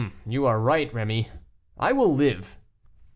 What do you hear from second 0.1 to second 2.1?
"You are right, Rémy; I